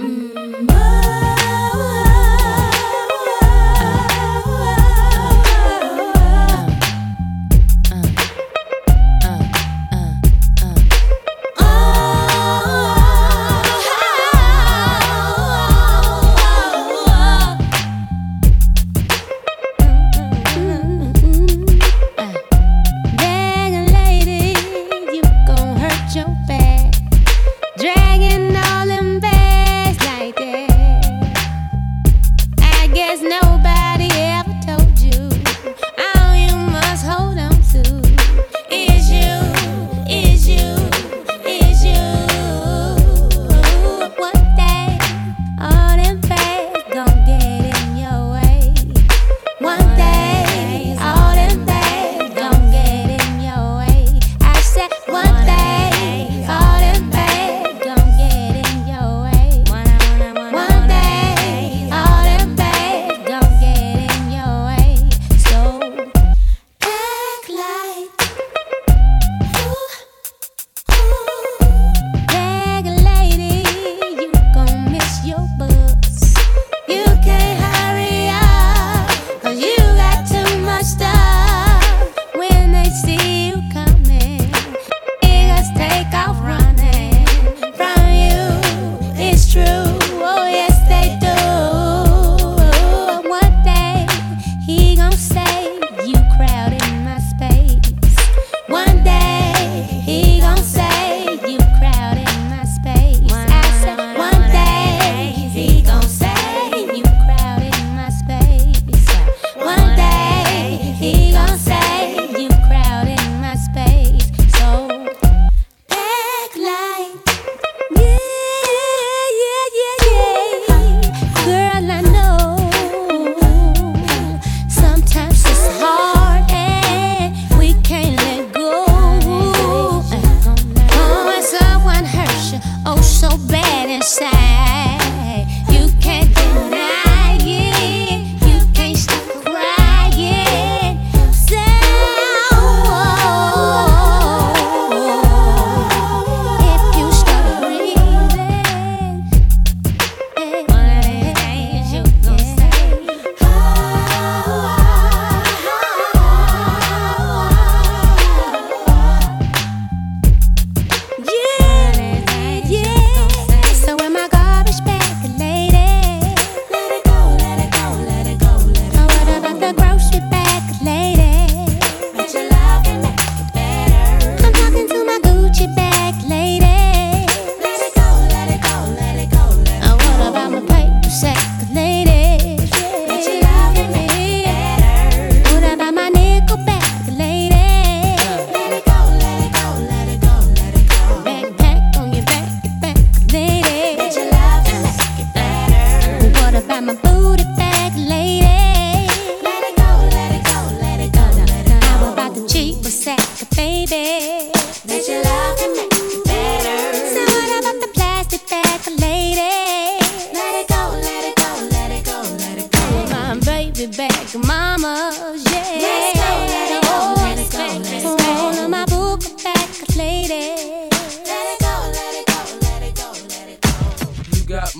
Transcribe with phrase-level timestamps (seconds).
[0.00, 1.29] Mm-hmm.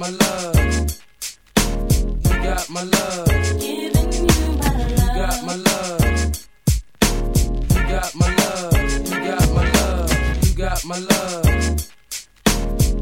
[0.01, 0.57] my love.
[2.25, 3.29] You got my love.
[3.61, 3.91] You
[5.13, 6.01] got my love.
[7.69, 8.73] You got my love.
[9.11, 10.41] You got my love.
[10.43, 11.37] You got my love.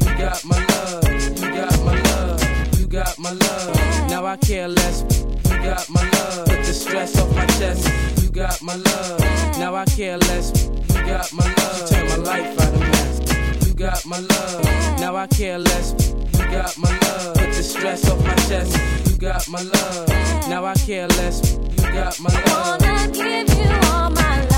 [0.00, 1.02] You got my love.
[1.40, 2.78] You got my love.
[2.78, 4.08] You got my love.
[4.08, 5.02] Now I care less.
[5.50, 6.46] You got my love.
[6.46, 8.22] Put the stress off my chest.
[8.22, 9.20] You got my love.
[9.58, 10.70] Now I care less
[11.02, 11.80] you got my love.
[11.80, 13.66] You turned my life out of mess.
[13.66, 15.00] You got my love.
[15.00, 15.94] Now I care less.
[16.32, 17.34] You got my love.
[17.34, 18.78] Put the stress off my chest.
[19.10, 20.08] You got my love.
[20.48, 21.58] Now I care less.
[21.58, 22.46] You got my love.
[22.46, 24.51] I wanna give you all my love.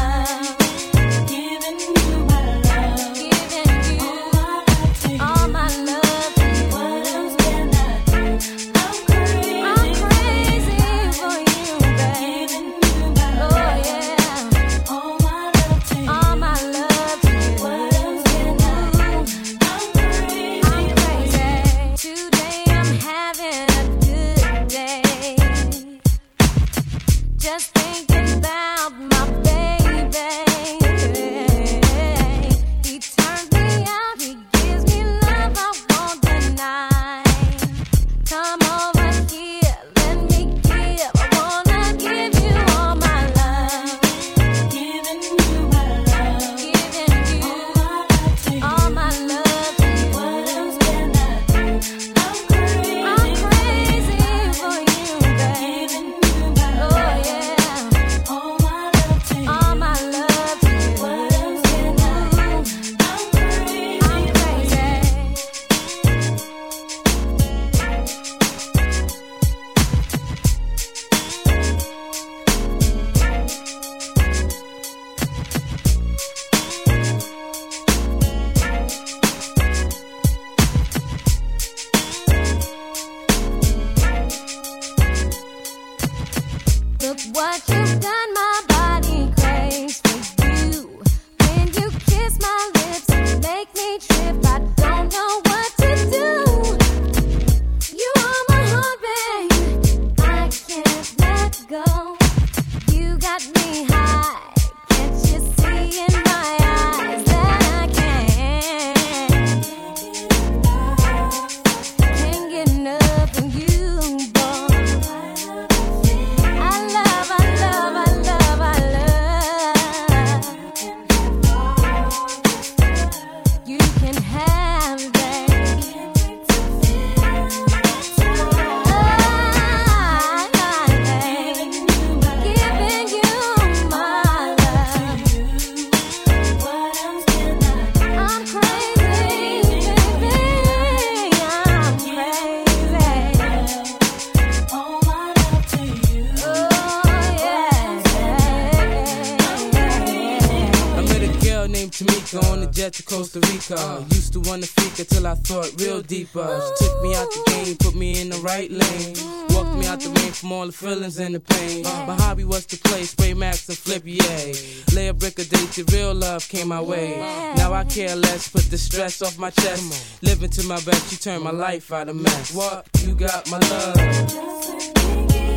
[168.95, 170.23] Stress off my chest.
[170.23, 172.55] Living to my best, you turn my life out of mess.
[172.55, 172.87] What?
[173.01, 173.97] You got my love.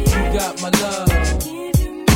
[0.09, 2.06] You got my love.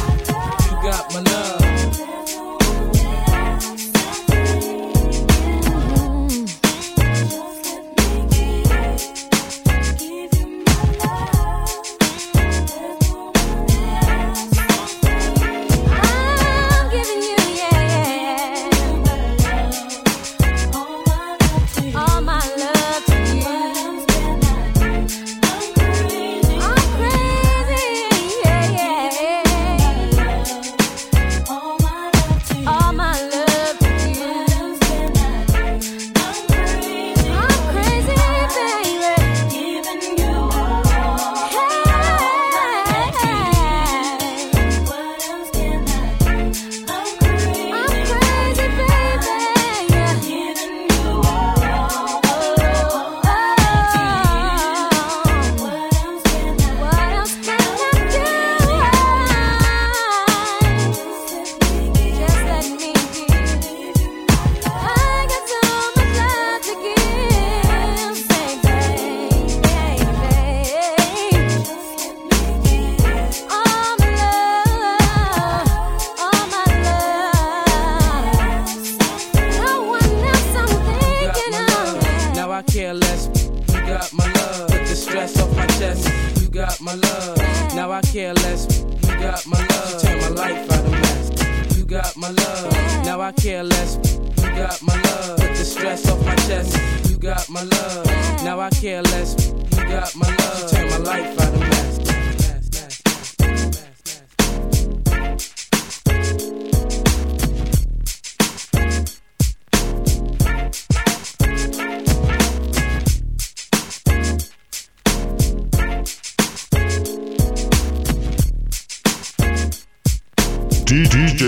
[120.91, 121.47] DJ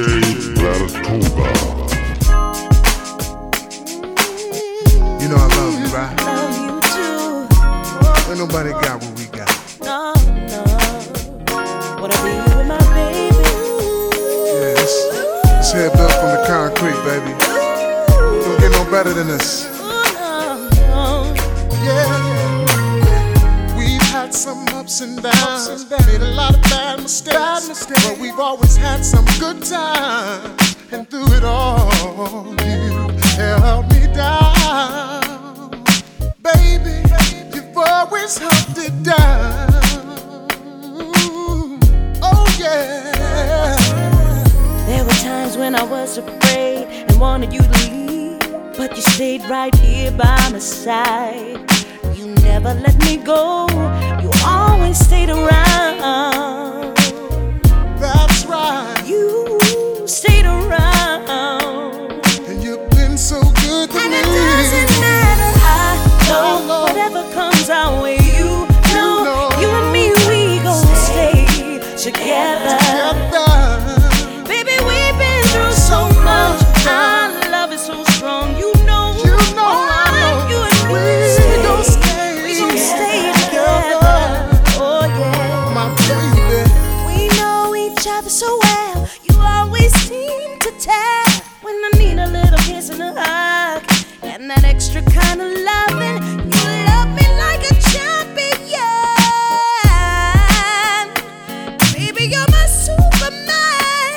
[0.55, 1.47] Latituba.
[5.19, 6.15] You know I love you, right?
[6.23, 8.29] Love you too.
[8.29, 9.51] Ain't nobody got what we got.
[9.81, 10.13] No,
[10.47, 10.63] no.
[11.99, 13.35] Wanna be with my baby.
[14.47, 14.93] Yeah, this,
[15.43, 17.35] this head built from the concrete, baby.
[18.45, 19.72] Don't get no better than this.
[24.93, 29.25] Some ups and downs, made a lot of bad mistakes, but we've always had some
[29.39, 30.75] good times.
[30.91, 35.83] And through it all, you held me down,
[36.43, 37.01] baby.
[37.53, 39.71] You've always held it down.
[42.21, 43.75] Oh yeah.
[44.85, 48.39] There were times when I was afraid and wanted you to leave,
[48.77, 51.67] but you stayed right here by my side.
[52.15, 53.67] You never let me go.
[54.83, 56.97] You always stayed around.
[57.99, 59.01] That's right.
[59.05, 59.57] You
[60.05, 62.11] stayed around.
[62.49, 64.17] And you've been so good to And me.
[64.19, 65.51] it doesn't matter.
[65.63, 68.17] I know oh, whatever comes our way.
[68.37, 69.49] You know, know.
[69.61, 71.79] you and me, we gon' stay.
[71.95, 72.82] Together.
[102.31, 104.13] You're my superman.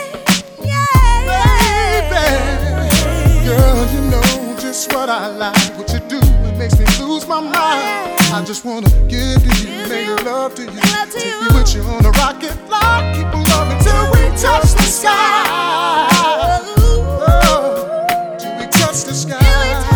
[0.62, 2.10] Yeah.
[2.10, 3.46] Baby.
[3.46, 5.56] Girl, you know just what I like.
[5.78, 8.14] What you do, it makes me lose my mind.
[8.32, 10.68] I just wanna give to you, make love to you.
[10.68, 11.48] love to Take you.
[11.54, 13.14] with you on a rocket flight.
[13.16, 16.08] Keep on loving till oh, we touch the sky.
[16.12, 16.16] Oh,
[18.38, 19.38] till we touch the sky.
[19.38, 19.95] Till we touch the sky.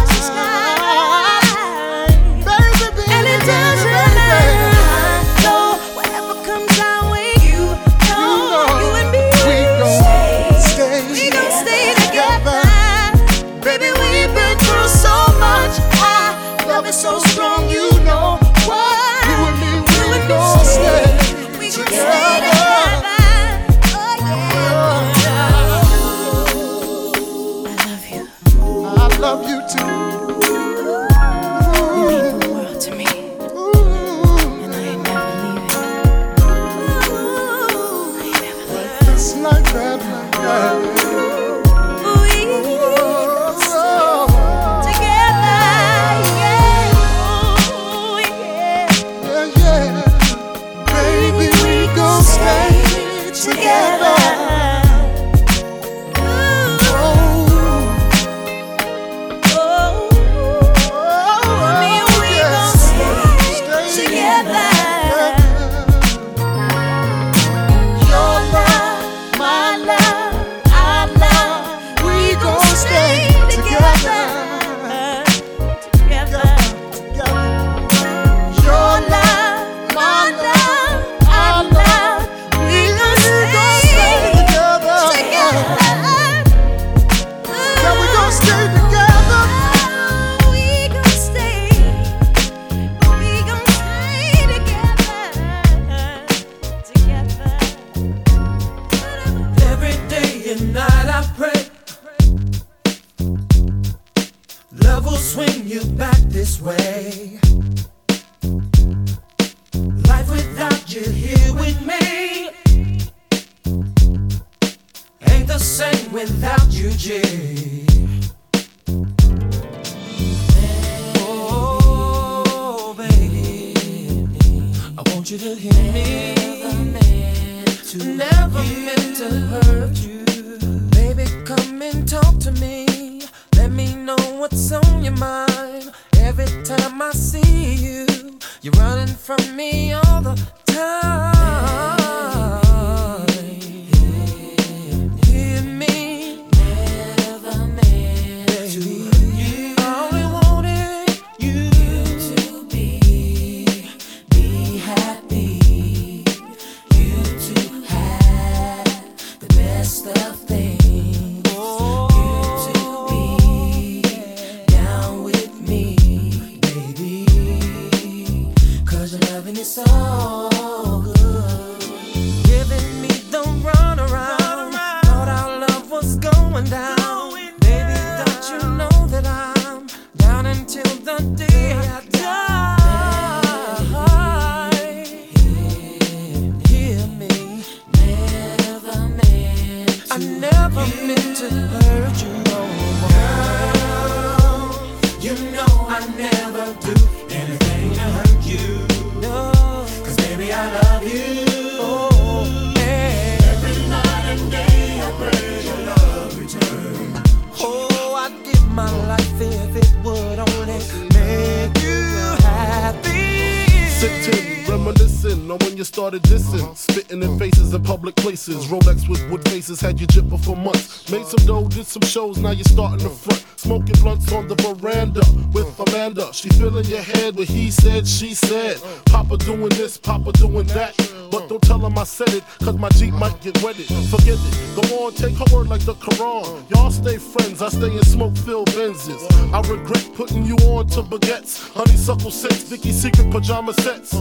[214.18, 214.49] Happy.
[214.80, 216.62] Reminiscing on when you started dissing.
[216.62, 216.74] Uh-huh.
[216.74, 217.38] Spitting in uh-huh.
[217.38, 218.56] faces in public places.
[218.56, 218.76] Uh-huh.
[218.76, 221.10] Rolex with wood faces had you jipping for months.
[221.10, 223.44] Made some dough, did some shows, now you're starting the front.
[223.56, 225.20] Smoking blunts on the veranda
[225.52, 226.32] with Amanda.
[226.32, 228.80] She filling your head with he said, she said.
[229.04, 230.96] Papa doing this, Papa doing that.
[231.30, 233.86] But don't tell him I said it, cause my Jeep might get wetted.
[234.08, 236.68] Forget it, go on, take her word like the Quran.
[236.70, 239.22] Y'all stay friends, I stay in smoke filled Benzes.
[239.52, 241.72] I regret putting you on to baguettes.
[241.72, 244.14] Honeysuckle sets, Vicky Secret pajama sets.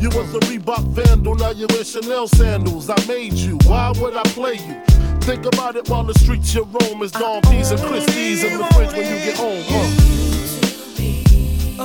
[0.00, 2.90] You was a Reebok vandal, now you wear Chanel sandals.
[2.90, 4.82] I made you, why would I play you?
[5.20, 8.64] Think about it while the streets you roam is Dom P's and Christie's in the
[8.74, 9.64] fridge when you get home.
[9.66, 9.88] Huh?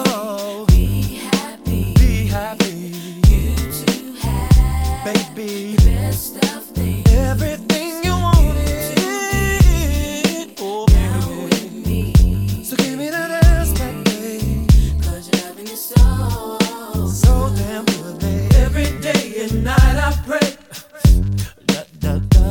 [0.06, 1.94] Oh, be happy.
[1.96, 2.94] Be happy.
[3.28, 7.12] You to have, baby, best of things.
[7.14, 7.71] Everything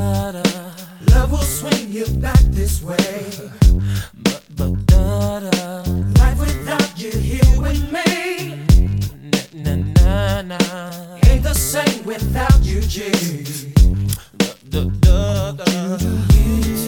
[0.00, 1.14] da, da, da.
[1.14, 3.20] Love will swing you back this way.
[4.24, 5.82] But, but, da, da.
[6.20, 8.08] Life without you here with me.
[9.64, 10.58] Na, na, na, na.
[11.28, 13.10] Ain't the same without you, G.
[14.38, 15.98] Da, da, da, da.
[16.28, 16.79] Be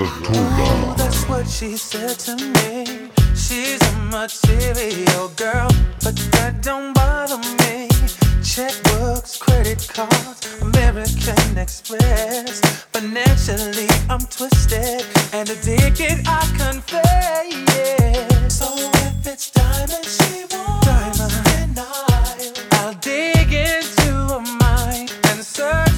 [0.00, 0.32] Artula.
[0.32, 3.10] Oh, that's what she said to me.
[3.34, 5.68] She's a material girl,
[6.02, 7.88] but that don't bother me.
[8.40, 12.60] Checkbooks, credit cards, American Express.
[12.92, 17.52] Financially, I'm twisted and addicted, I confess.
[17.76, 18.48] Yeah.
[18.48, 18.66] So
[19.06, 21.78] if it's diamonds she wants, diamonds.
[22.72, 25.89] I'll, dig into a mind and search.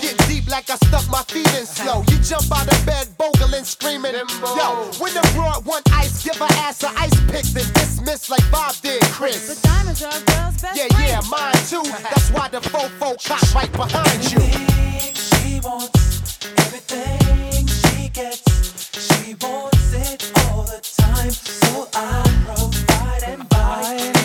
[0.00, 2.04] Get deep like I stuck my feet in slow.
[2.08, 4.14] You jump out of bed, bogling, screaming.
[4.14, 8.48] Yo, when the broad one ice, give her ass a ice pick, then dismiss like
[8.50, 9.60] Bob did, Chris.
[9.62, 11.82] Diamonds are a girl's best Yeah, yeah, mine too.
[12.02, 14.40] That's why the fofo cop right behind you.
[15.14, 18.42] She wants, everything she gets,
[18.98, 21.30] she wants it all the time.
[21.30, 24.23] So I provide and buy.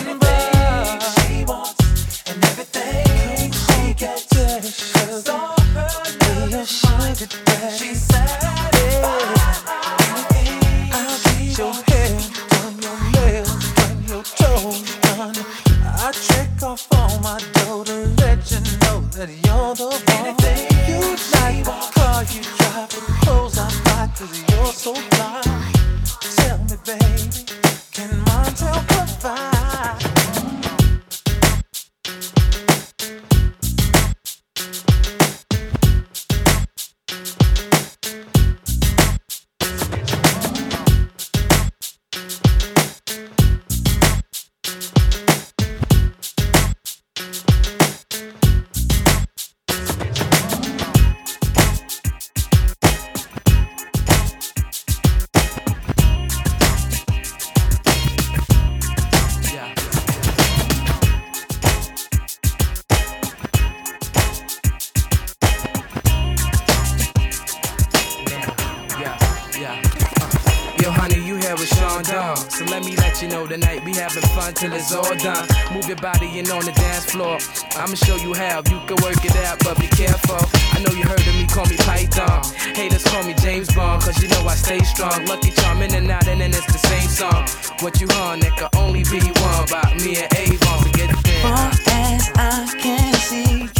[87.82, 90.82] What you on that could only be one about me and Avon.
[90.82, 91.30] Forget the.
[91.40, 93.79] Far as I can see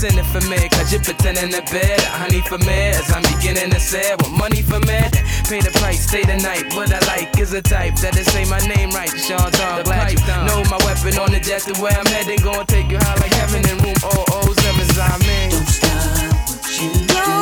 [0.00, 2.00] sinning for me, cause you're pretending to bed.
[2.16, 4.96] Honey for me, as I'm beginning to say, with money for me.
[5.44, 6.72] Pay the price, stay the night.
[6.74, 9.10] What I like is a type that'll say my name right.
[9.10, 12.40] Sean Tom, glad you know my weapon on the jet The where I'm heading.
[12.40, 14.98] Gonna take you high like heaven in room 007's.
[14.98, 15.50] I'm in.
[15.50, 17.39] Don't stop what you do.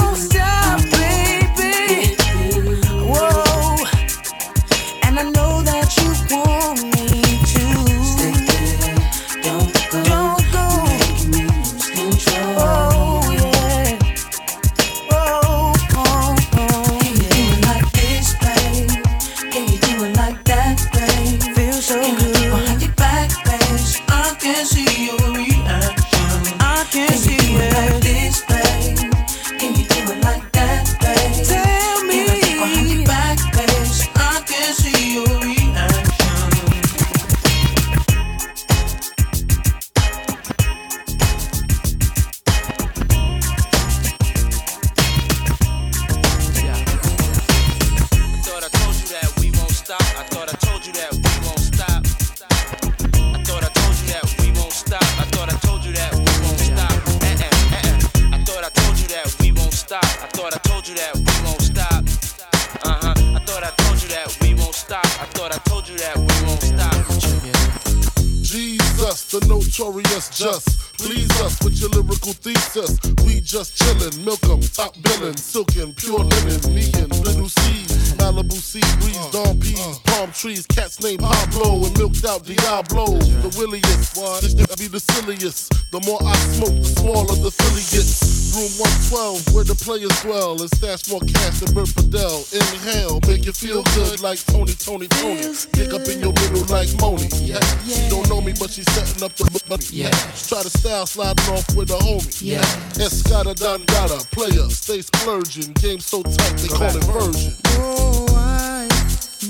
[78.38, 82.44] Malibu sea breeze, uh, Dom P's, uh, palm trees, cats named Pablo and milked out
[82.44, 83.18] Diablo.
[83.18, 85.72] The williest, this should be the silliest.
[85.90, 88.37] The more I smoke, the smaller the silly gets.
[88.54, 88.70] Room
[89.12, 90.60] 112, where the players dwell.
[90.60, 92.46] And that's more cash than Bert Padell.
[92.52, 95.42] Inhale, make you feel good like Tony, Tony, Tony.
[95.72, 97.28] Pick up in your middle like Moni.
[97.40, 97.60] Yeah.
[97.84, 97.96] yeah.
[97.96, 99.84] She don't know me, but she's setting up the money.
[99.90, 100.10] Yeah.
[100.48, 102.30] Try to style sliding off with a homie.
[102.40, 102.64] Yeah.
[102.96, 105.72] Escada Dangada, player, stay splurging.
[105.74, 107.52] Game so tight, they call it version.
[107.76, 108.88] Oh, I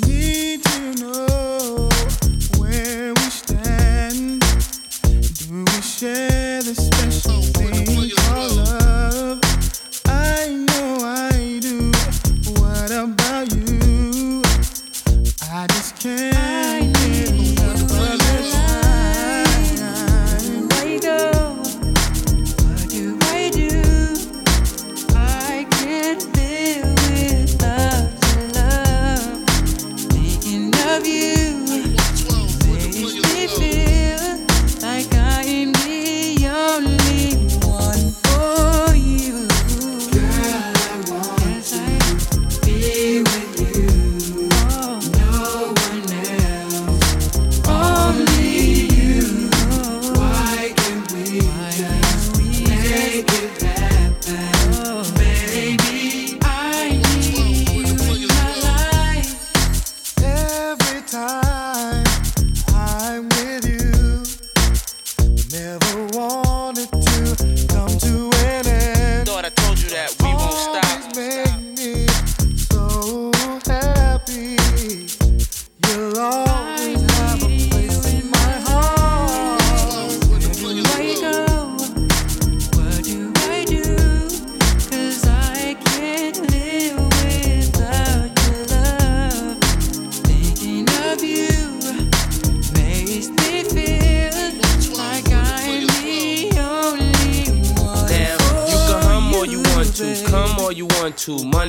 [0.07, 1.89] need to know
[2.59, 4.41] where we stand.
[5.03, 6.38] Do we share?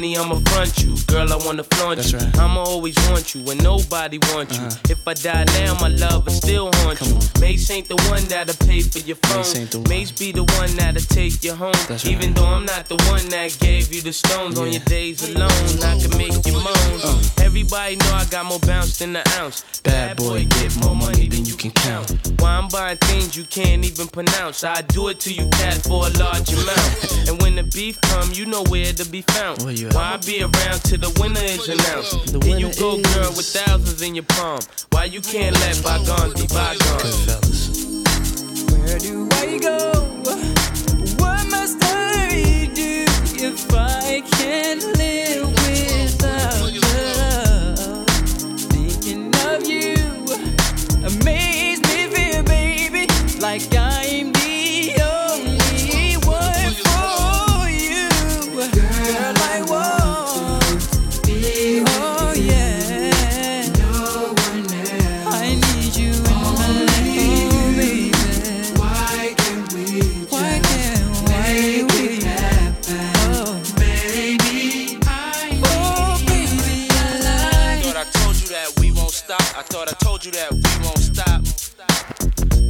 [0.10, 0.78] Money, I'ma front you.
[0.78, 0.78] Girl, I
[1.49, 2.19] wanna flaunt you.
[2.39, 4.63] I'ma always want you when nobody wants you.
[4.63, 4.93] Uh-huh.
[4.93, 7.17] If I die now, my love will still haunt you.
[7.41, 9.39] Mase ain't the one that'll pay for your phone.
[9.39, 9.89] Mase ain't the one.
[9.89, 11.73] Mase be the one that'll take you home.
[12.05, 15.49] Even though I'm not the one that gave you the stones on your days alone,
[15.81, 16.62] I can make you uh.
[16.62, 17.19] moan.
[17.41, 19.65] Everybody know I got more bounce than an ounce.
[19.81, 22.13] Bad boy, get more money than you can count.
[22.39, 24.63] Why I'm buying things you can't even pronounce.
[24.63, 27.15] I do it to you, cat, for a large amount.
[27.29, 29.62] And when the beef come, you know where to be found.
[29.62, 32.39] Why I be around till the winner is announced?
[32.41, 34.60] Then you go, girl, with thousands in your palm.
[34.91, 37.28] Why you can't let bygones be bygones?
[38.71, 39.91] Where do I go?
[41.17, 43.06] What must I do
[43.43, 44.98] if I can't
[80.29, 81.41] you that we won't stop.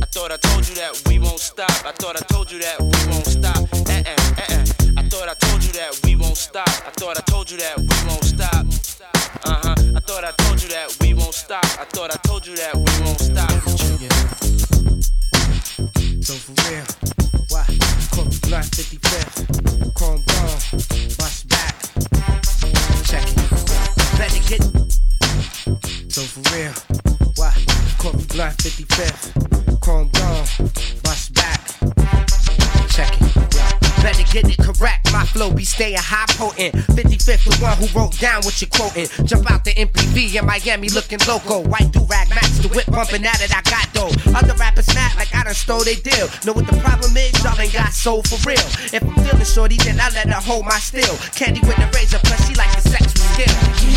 [0.01, 1.71] I thought I told you that we won't stop.
[1.85, 3.57] I thought I told you that we won't stop.
[3.57, 4.99] Uh uh uh uh.
[4.99, 6.69] I thought I told you that we won't stop.
[6.69, 8.65] I thought I told you that we won't stop.
[9.45, 9.75] Uh huh.
[9.95, 11.65] I thought I told you that we won't stop.
[11.79, 13.51] I thought I told you that we won't stop.
[16.21, 16.85] So for real,
[17.49, 17.65] why?
[18.13, 20.59] Coke Blunt 55th, Chrome Bone,
[21.17, 21.75] bust back.
[23.03, 23.37] Check it.
[24.17, 24.63] Better get.
[26.11, 26.73] So for real,
[28.39, 30.47] Blunt 55th, Chrome Bone,
[31.03, 31.59] bust back.
[32.87, 33.35] Check it.
[34.01, 35.11] Better get it correct.
[35.11, 36.73] My flow be staying high potent.
[36.95, 39.07] 55th, the one who wrote down what you're quoting.
[39.27, 41.67] Jump out the MPV in Miami looking loco.
[41.67, 43.51] White do rag match the whip bumping at it.
[43.51, 44.15] I got dough.
[44.31, 46.29] Other rappers snap like I done stole they deal.
[46.45, 47.35] Know what the problem is?
[47.43, 48.63] Y'all ain't got soul for real.
[48.95, 51.17] If I'm feeling shorty, then I let her hold my steel.
[51.35, 53.89] Candy with the razor, plus she like the sex with skill.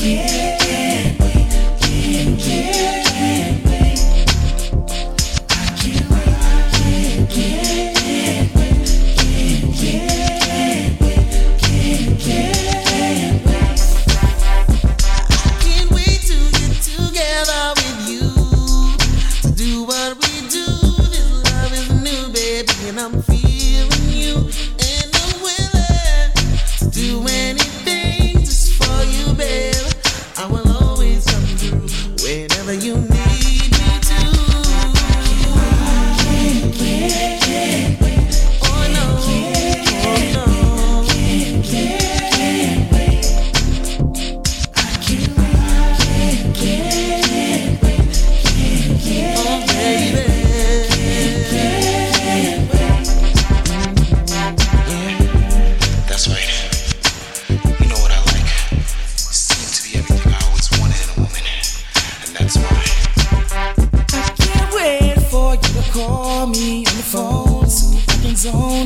[0.00, 0.59] Can't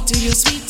[0.07, 0.64] to your sweet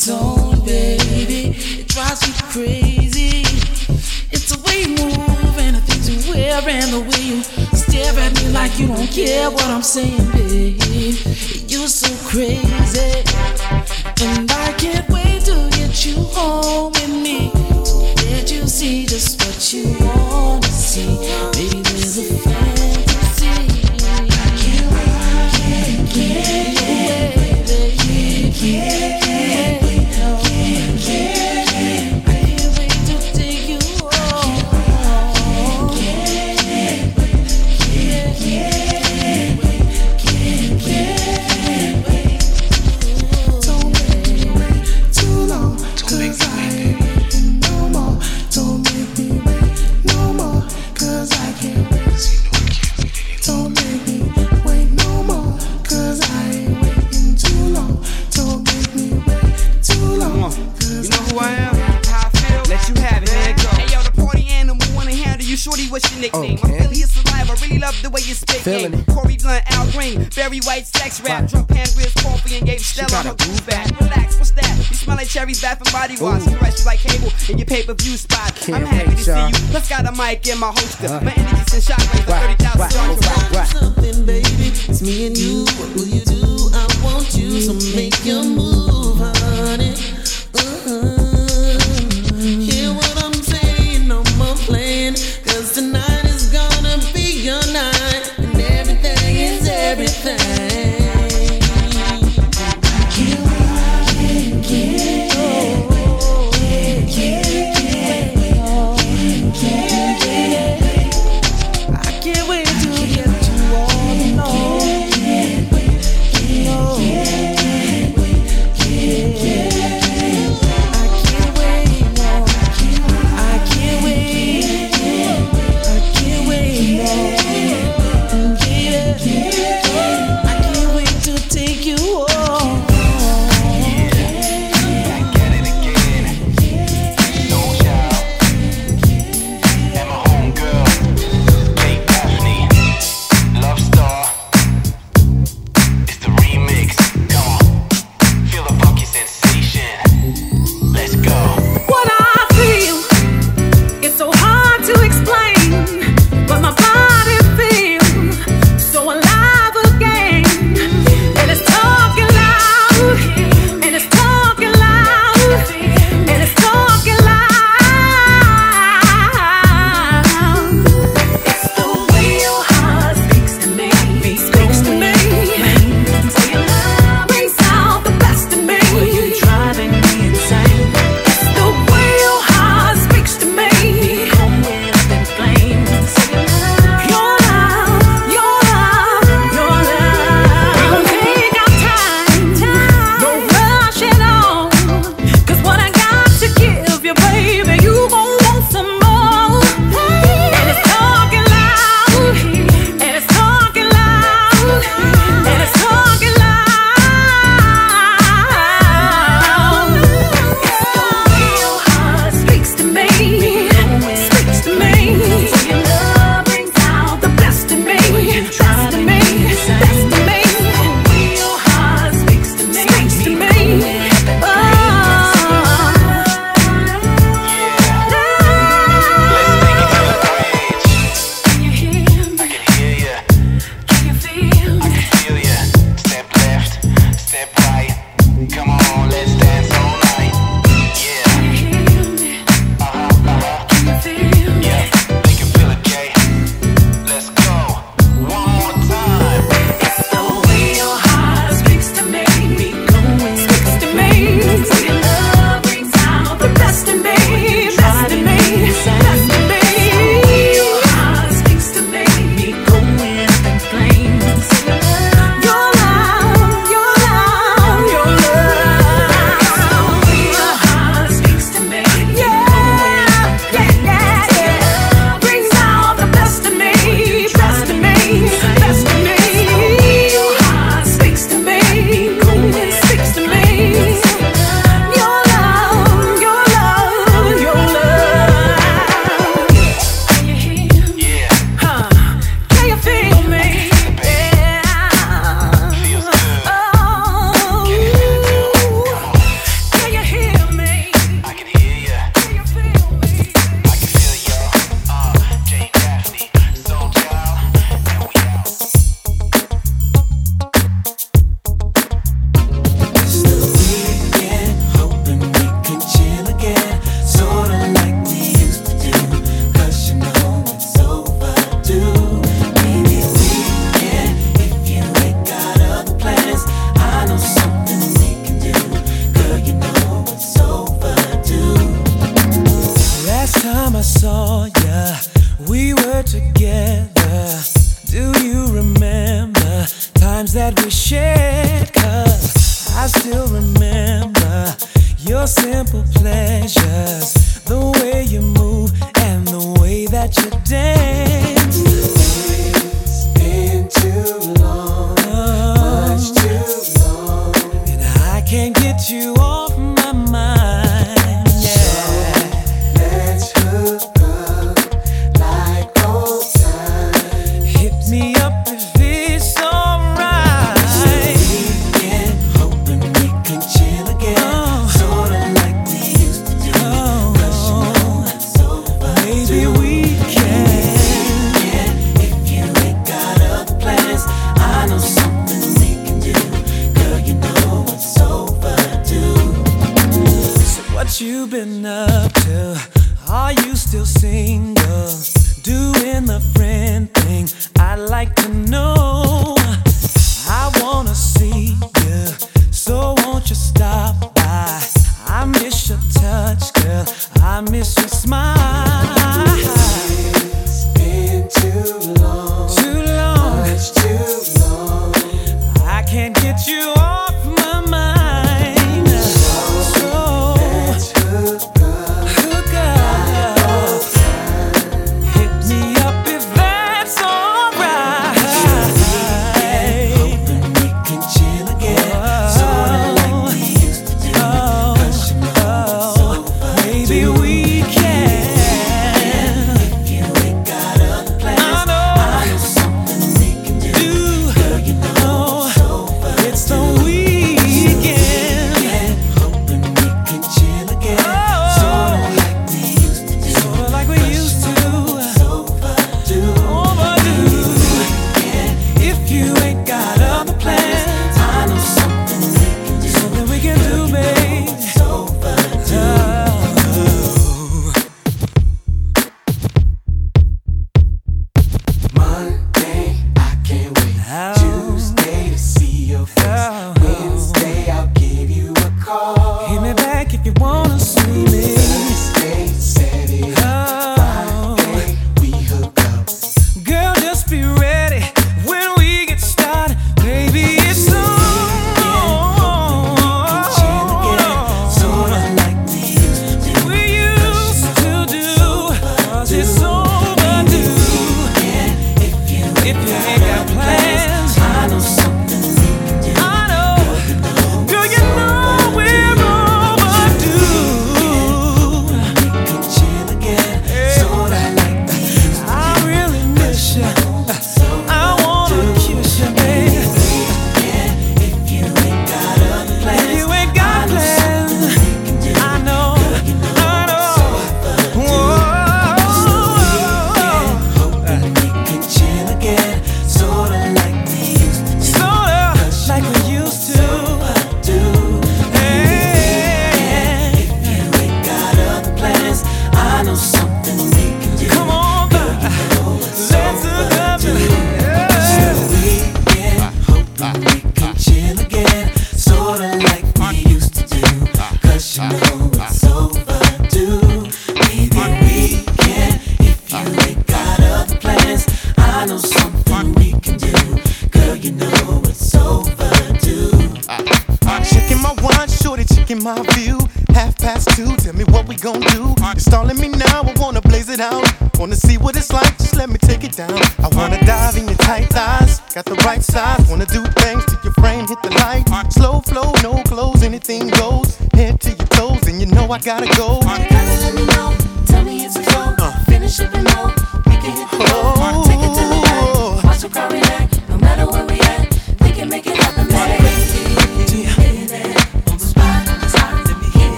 [80.25, 81.19] mic in my holster.
[81.23, 82.14] My energy send shockwaves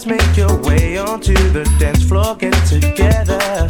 [0.00, 3.69] Just make your way onto the dance floor, get together.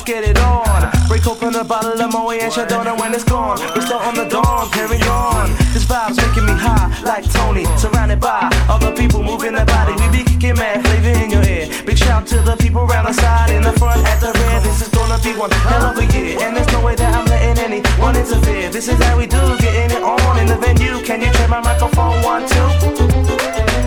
[0.00, 0.90] let's get it on.
[1.08, 3.58] Break open a bottle of Moët and Chandon when it's gone.
[3.74, 5.50] We start on the dawn, carry on.
[5.72, 9.92] This vibe's making me high, like Tony, surrounded by other people moving their body.
[10.00, 11.68] We be kicking mad flavor in your ear.
[11.84, 14.60] Big shout to the people round the side, in the front, at the rear.
[14.60, 17.26] This is gonna be one hell of a year, and there's no way that I'm
[17.26, 18.70] letting anyone interfere.
[18.70, 21.02] This is how we do, getting it on in the venue.
[21.04, 22.68] Can you turn my microphone one two?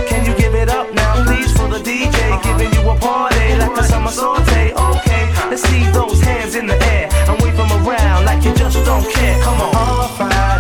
[0.10, 2.18] Can you give it up now, please, for the DJ?
[2.44, 5.13] Giving you a party like a summer saute, okay?
[5.54, 7.08] Let's see those hands in the air
[7.40, 9.40] wave them around like you just don't care.
[9.44, 9.76] Come on.
[9.76, 10.53] All Friday,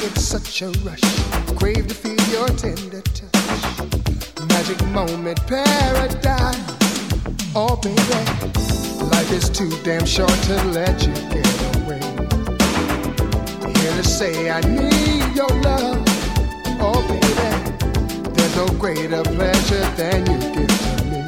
[0.00, 1.02] get such a rush,
[1.56, 3.34] crave to feel your tender touch.
[4.48, 6.56] Magic moment, paradise.
[7.54, 8.00] Oh, baby,
[9.10, 11.46] life is too damn short to let you get
[11.76, 12.00] away.
[13.74, 16.02] Here to say I need your love.
[16.80, 21.20] Oh, baby, there's no greater pleasure than you give to me.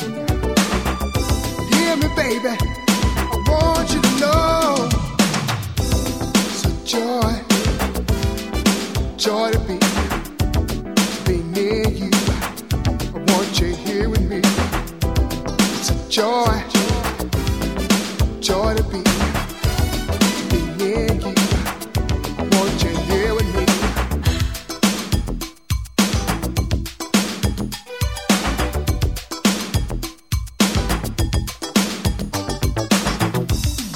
[1.76, 4.88] Hear me, baby, I want you to know
[6.48, 7.41] it's a joy
[9.22, 12.10] joy to be, to be near you.
[13.14, 14.40] I want you here with me.
[15.78, 16.64] It's a joy,
[18.40, 21.34] joy to be, to be near you.
[22.36, 23.64] I want you here with me.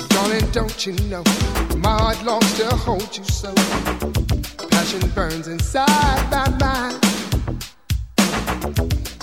[0.09, 1.25] Darling, don't you know
[1.79, 3.53] my heart longs to hold you so
[5.29, 6.99] burns inside my mind.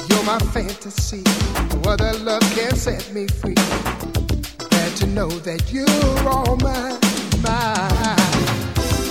[0.10, 1.24] You're my fantasy.
[1.72, 3.56] No other love can set me free.
[4.58, 7.00] Glad to know that you're all mine,
[7.48, 8.18] mine.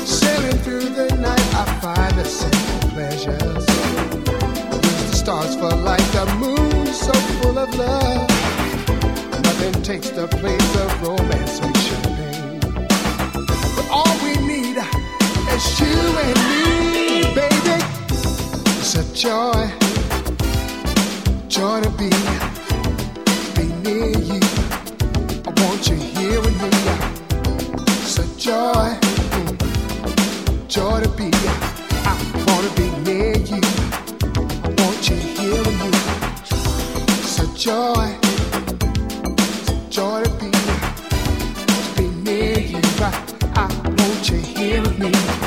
[0.06, 3.66] Sailing through the night, I find the simple pleasures.
[5.10, 8.28] The stars for light, the moon so full of love.
[9.46, 12.60] Nothing takes the place of romance with champagne.
[13.90, 14.62] All we need
[15.54, 16.71] it's you and me,
[19.22, 19.70] joy,
[21.46, 22.10] joy to be,
[23.54, 24.40] be near you.
[25.46, 26.70] I want you here with me.
[28.02, 28.98] It's a joy,
[30.66, 31.30] joy to be.
[32.04, 32.16] I
[32.48, 33.60] wanna be near you.
[34.64, 35.90] I want you here with me.
[37.22, 38.18] It's a joy,
[39.88, 40.50] joy to be,
[41.96, 42.80] be near you.
[43.54, 45.41] I want you here with me.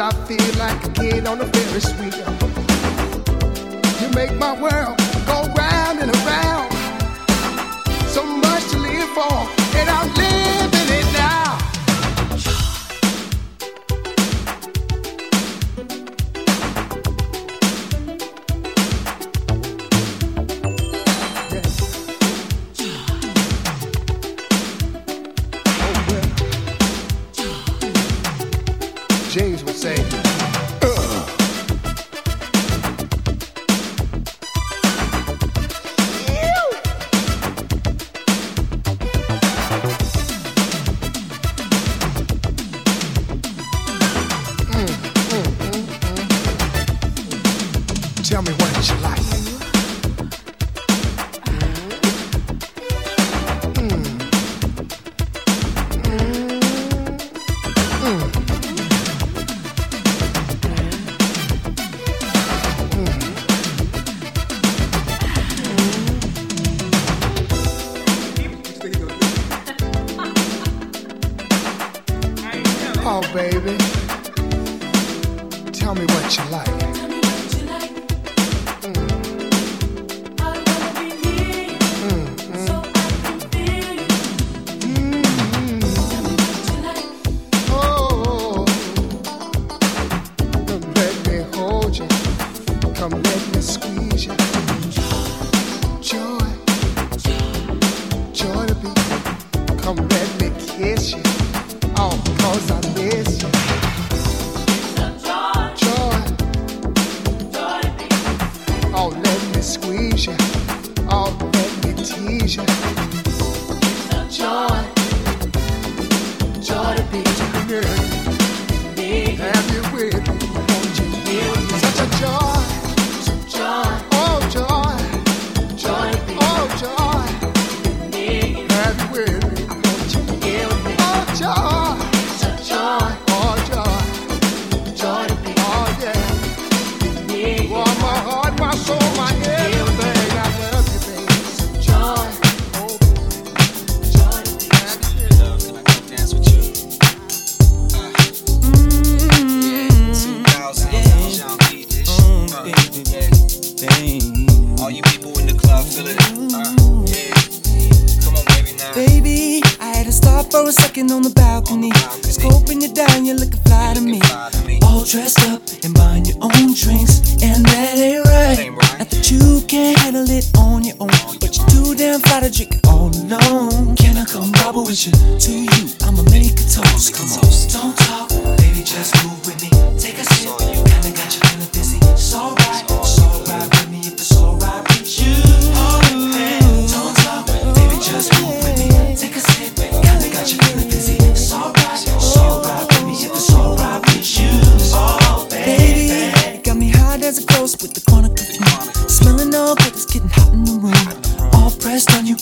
[0.00, 2.12] I feel like a kid on a Ferris wheel.
[4.00, 4.97] You make my world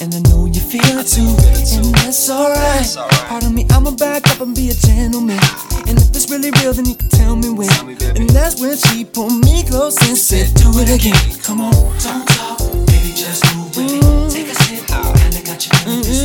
[0.00, 1.26] and I know you feel it too,
[1.76, 2.86] and that's alright.
[3.28, 5.38] Pardon me, I'ma back up and be a gentleman.
[5.88, 7.70] And if it's really real, then you can tell me when.
[8.16, 11.16] And that's when she pulled me close and said, Do it again.
[11.42, 14.00] Come on, don't talk, baby, just move with me.
[14.00, 14.28] Mm-hmm.
[14.28, 16.15] Take a sip, I got you.